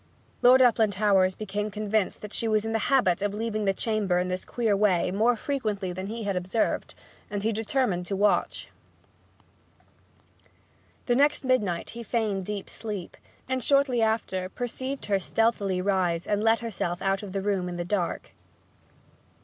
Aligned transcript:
Lord 0.41 0.63
Uplandtowers 0.63 1.35
became 1.37 1.69
convinced 1.69 2.23
that 2.23 2.33
she 2.33 2.47
was 2.47 2.65
in 2.65 2.71
the 2.71 2.89
habit 2.89 3.21
of 3.21 3.35
leaving 3.35 3.65
the 3.65 3.71
chamber 3.73 4.17
in 4.17 4.29
this 4.29 4.45
queer 4.45 4.75
way 4.75 5.11
more 5.11 5.35
frequently 5.35 5.93
than 5.93 6.07
he 6.07 6.23
had 6.23 6.35
observed, 6.35 6.95
and 7.29 7.43
he 7.43 7.51
determined 7.51 8.07
to 8.07 8.15
watch. 8.15 8.69
The 11.05 11.13
next 11.13 11.43
midnight 11.45 11.91
he 11.91 12.01
feigned 12.01 12.45
deep 12.45 12.67
sleep, 12.67 13.15
and 13.47 13.63
shortly 13.63 14.01
after 14.01 14.49
perceived 14.49 15.05
her 15.05 15.19
stealthily 15.19 15.81
rise 15.81 16.25
and 16.25 16.43
let 16.43 16.61
herself 16.61 16.99
out 17.03 17.21
of 17.21 17.31
the 17.31 17.43
room 17.43 17.69
in 17.69 17.77
the 17.77 17.85
dark. 17.85 18.31